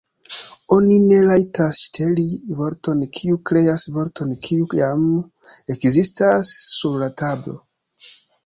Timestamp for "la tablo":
7.05-7.59